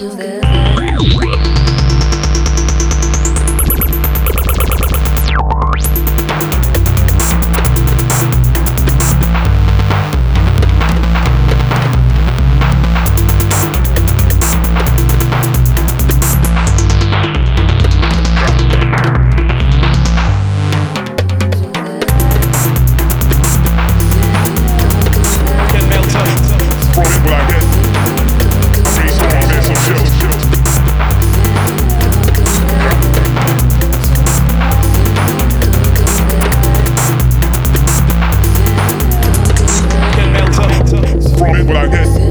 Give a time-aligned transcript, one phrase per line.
[0.00, 0.39] Tuesday.
[41.92, 42.29] again.